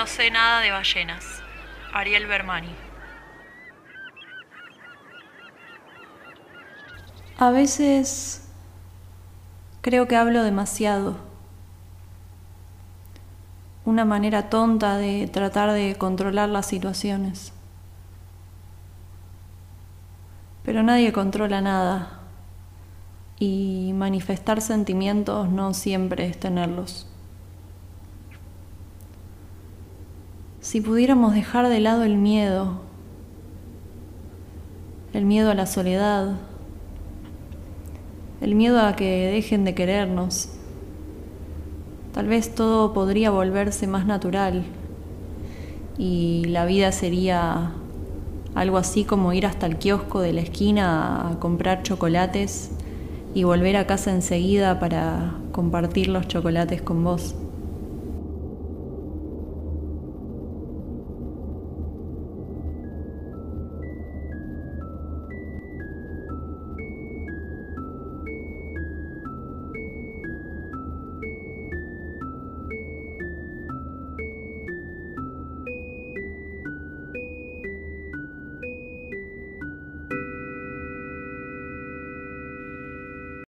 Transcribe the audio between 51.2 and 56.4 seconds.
a comprar chocolates y volver a casa enseguida para compartir los